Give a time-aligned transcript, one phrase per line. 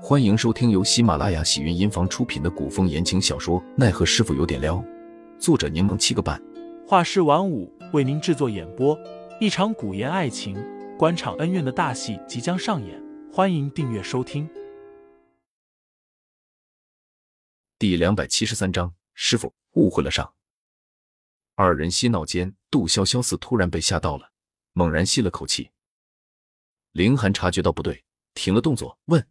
[0.00, 4.76] 欢迎收听由喜马拉雅喜云音房出品的古风言情小说《奈何师傅有点撩》，
[5.40, 6.40] 作者柠檬七个半，
[6.86, 8.96] 画师晚舞为您制作演播。
[9.40, 10.56] 一场古言爱情、
[10.96, 14.48] 官场恩怨的大戏即将上演，欢迎订阅收听。
[17.76, 20.32] 第两百七十三章，师傅误会了上。
[21.56, 24.30] 二人嬉闹间，杜潇潇似突然被吓到了，
[24.74, 25.70] 猛然吸了口气。
[26.92, 28.04] 凌寒察觉到不对，
[28.34, 29.26] 停了动作，问。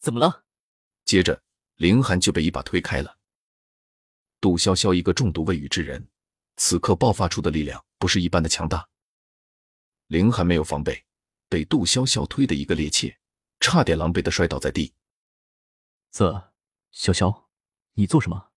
[0.00, 0.44] 怎么了？
[1.04, 1.42] 接着，
[1.76, 3.18] 凌寒就被一把推开了。
[4.40, 6.08] 杜潇潇一个中毒未愈之人，
[6.56, 8.88] 此刻爆发出的力量不是一般的强大。
[10.06, 11.04] 凌寒没有防备，
[11.50, 13.14] 被杜潇潇推的一个趔趄，
[13.60, 14.94] 差点狼狈的摔倒在地。
[16.10, 16.32] 这，
[16.94, 17.44] 潇潇，
[17.92, 18.52] 你做什么？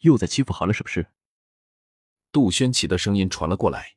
[0.00, 1.12] 又在欺负寒了是不是？
[2.30, 3.96] 杜轩奇的声音传了过来。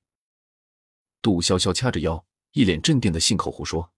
[1.22, 3.92] 杜潇潇掐着腰，一脸镇定的信口胡说：“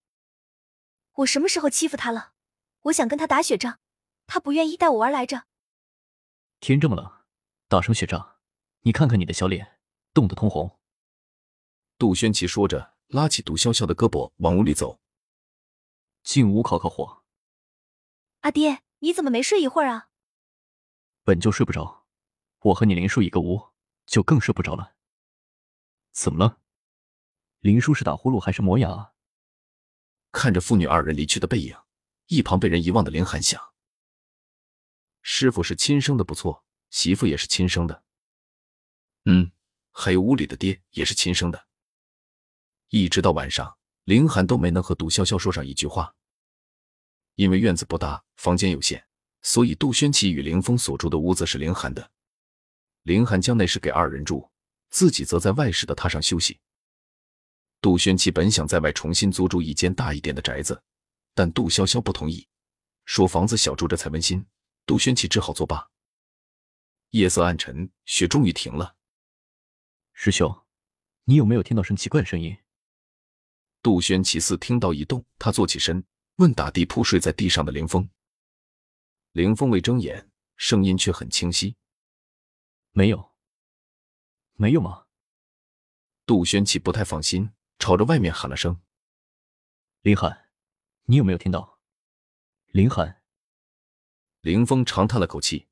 [1.18, 2.34] 我什么时候欺负他了？”
[2.88, 3.80] 我想跟他打雪仗，
[4.27, 5.46] 他不愿意带我玩来着。
[6.60, 7.26] 天这么冷，
[7.68, 8.38] 打什么雪仗？
[8.82, 9.80] 你看看你的小脸，
[10.13, 10.80] 冻得通红。
[11.98, 15.02] 杜轩奇说着，拉起杜潇潇的胳膊往屋里走。
[16.24, 17.24] 进屋烤烤火。
[18.41, 20.10] 阿爹，你怎么没睡一会儿啊？
[21.24, 22.05] 本就睡不着，
[22.60, 23.74] 我和你林叔一个屋，
[24.05, 24.96] 就更睡不着了。
[26.13, 26.60] 怎么了？
[27.60, 29.13] 林叔是打呼噜还是磨牙啊？
[30.32, 31.77] 看着父女二人离去的背影。
[32.28, 33.62] 一旁被人遗忘的林寒想：
[35.22, 38.04] 师傅是亲生的不错，媳妇也是亲生的，
[39.26, 39.52] 嗯，
[39.92, 41.68] 还有屋里的爹也是亲生的。
[42.90, 46.14] 一直到晚上，林寒都没能和杜潇潇说上一句话。
[47.36, 49.05] 因为院子不大，房间有限，
[49.42, 52.12] 所以杜轩奇与林峰所住的屋子是林寒的。
[53.04, 54.50] 林寒将内室给二人住，
[54.90, 56.60] 自己则在外室的榻上休息。
[57.80, 60.84] 杜轩奇本想在外重新租住一间大一点的宅子。
[61.38, 62.48] 但杜潇潇不同意，
[63.05, 64.44] 说房子小住着才温馨。
[64.88, 65.88] 杜轩奇只好作罢。
[67.12, 68.96] 夜色暗沉，雪终于停了。
[70.14, 70.66] 师兄，
[71.25, 72.58] 你有没有听到什么奇怪的声音？
[73.84, 76.03] 杜轩奇似听到一动，他坐起身，
[76.38, 78.09] 问打地铺睡在地上的凌风。
[79.34, 81.75] 凌风未睁眼，声音却很清晰
[82.94, 83.36] ：“没有，
[84.54, 85.06] 没有吗？”
[86.25, 88.81] 杜轩奇不太放心，朝着外面喊了声
[90.02, 90.46] ：“林寒。”
[91.09, 91.79] 你有没有听到？
[92.66, 93.22] 林寒，
[94.41, 95.69] 林峰长叹了口气。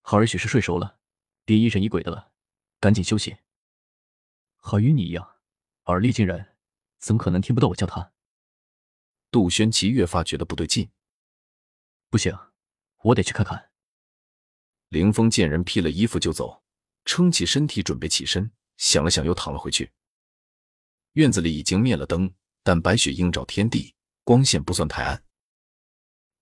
[0.00, 0.98] 孩儿许是睡熟了，
[1.44, 2.32] 别疑神疑鬼的了，
[2.80, 3.36] 赶紧休息。
[4.56, 5.36] 好与你一样，
[5.84, 6.56] 耳力惊人，
[6.98, 8.14] 怎么可能听不到我叫他？
[9.30, 10.90] 杜轩奇越发觉得不对劲。
[12.08, 12.34] 不行，
[13.02, 13.72] 我得去看看。
[14.88, 16.64] 林峰见人披了衣服就走，
[17.04, 19.92] 撑起身体准备起身，想了想又躺了回去。
[21.12, 23.93] 院子里已经灭了灯，但白雪映照天地。
[24.24, 25.22] 光线不算太暗。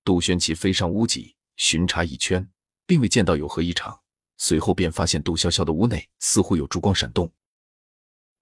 [0.05, 2.49] 杜轩奇飞上屋脊，巡查一圈，
[2.87, 4.01] 并未见到有何异常。
[4.39, 7.33] 随后便发现杜潇潇的屋内似乎有烛光闪动。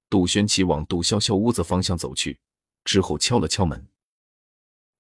[0.09, 2.41] 杜轩奇往杜潇潇屋子方向走去，
[2.85, 3.87] 之后敲了敲门。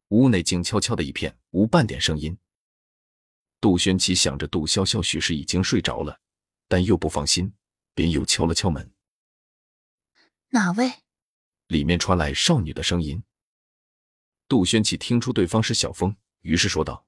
[0.08, 2.36] 屋内静悄悄的一片，无半点声音。
[3.60, 6.20] 杜轩奇想着杜潇潇许是已经睡着了，
[6.68, 7.52] 但又不放心，
[7.94, 8.92] 便又敲了敲门。
[10.50, 10.90] 哪位？
[11.68, 13.22] 里面传来少女的声音。
[14.50, 17.06] 杜轩奇听出对方是小峰，于是说道：“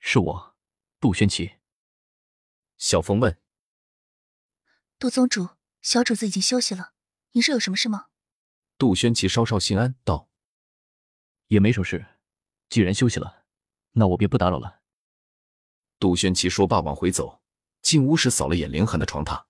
[0.00, 0.56] 是我，
[0.98, 1.56] 杜轩奇。”
[2.78, 3.38] 小峰问
[4.98, 5.50] ：“杜宗主，
[5.82, 6.94] 小主子已经休息了，
[7.32, 8.06] 您是有什么事吗？”
[8.78, 10.30] 杜轩奇稍稍心安道
[11.48, 12.06] ：“也没什么事，
[12.70, 13.44] 既然休息了，
[13.92, 14.80] 那我便不打扰了。”
[16.00, 17.42] 杜轩奇说罢往回走，
[17.82, 19.44] 进屋时扫了眼凌寒的床榻，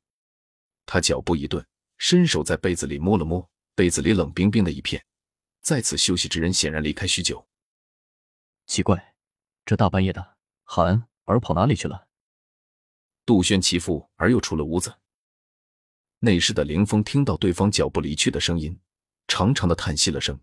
[0.87, 1.65] 他脚步一顿，
[1.99, 5.06] 伸手在被子里摸了摸，被子里冷冰冰的一片。
[5.64, 7.48] 在此休息之人显然离开许久。
[8.66, 9.14] 奇怪，
[9.64, 12.06] 这大半夜的，寒儿跑哪里去了？
[13.25, 14.94] 杜轩其父而又出了屋子。
[16.19, 18.78] 内室的凌风听到对方脚步离去的声音，
[19.26, 20.38] 长长的叹息了声。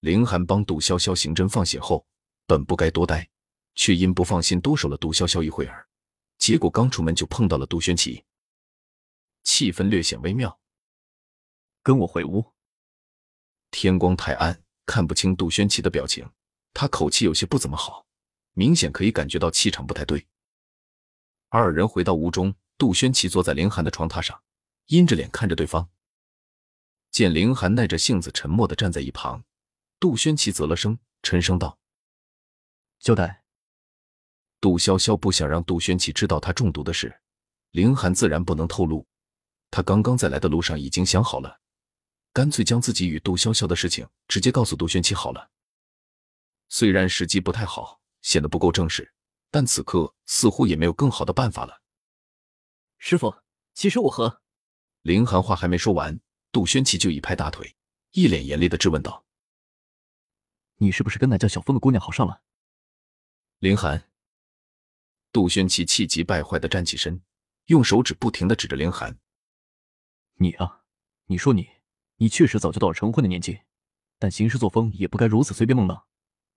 [0.00, 2.06] 凌寒帮杜潇潇行针放血后，
[2.46, 3.28] 本不该多待，
[3.74, 5.86] 却因不放心多守了杜潇潇一会儿，
[6.38, 8.24] 结果刚出门就碰到了杜轩奇，
[9.42, 10.58] 气氛略显微妙。
[11.82, 12.54] 跟我回屋。
[13.70, 16.28] 天光太暗，看不清杜轩奇的表情，
[16.74, 18.06] 他口气有些不怎么好，
[18.52, 20.26] 明显可以感觉到气场不太对。
[21.48, 24.42] 二人回到屋中，杜轩奇坐在凌寒的床榻上，
[24.86, 25.88] 阴着脸看着对方。
[27.10, 29.44] 见凌寒耐着性子沉默的站在一旁，
[29.98, 31.78] 杜轩奇啧了声，沉声道
[33.00, 33.42] ：“交代。”
[34.60, 37.20] 杜潇潇不想让杜轩奇知道他中毒的事，
[37.70, 39.06] 凌寒自然不能透露。
[39.70, 41.60] 他刚刚在来的路上已经想好了。
[42.32, 45.50] 干脆将自己与杜潇潇的事情直接告诉杜轩奇好了。
[46.68, 49.12] 虽然时机不太好，显得不够正式，
[49.50, 51.82] 但此刻似乎也没有更好的办法了。
[52.98, 53.34] 师傅，
[53.74, 54.42] 其实我和
[55.02, 56.20] 林寒话还没说完，
[56.52, 57.74] 杜轩奇就一拍大腿，
[58.12, 59.24] 一脸严厉的质问道
[60.76, 62.42] ：“你是不是跟那叫小风的姑娘好上了？”
[63.58, 64.08] 林寒，
[65.32, 67.20] 杜轩奇气急败坏的站起身，
[67.66, 69.18] 用手指不停的指着林寒
[70.38, 70.84] ：“你啊，
[71.26, 71.68] 你说你，
[72.22, 73.60] 你确实早就到了成婚的年纪，
[74.18, 76.04] 但行事作风也不该如此随便孟浪。”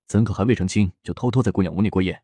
[0.06, 2.22] 怎可还未成亲就偷偷在姑娘屋内过夜？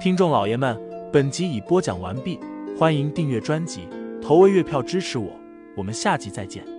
[0.00, 0.76] 听众老爷们，
[1.12, 2.40] 本集已播讲完毕，
[2.76, 3.88] 欢迎订阅专辑，
[4.20, 5.30] 投喂月票支持我，
[5.76, 6.71] 我们下集再见。